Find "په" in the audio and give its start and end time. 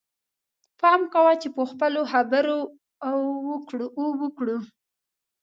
1.55-1.63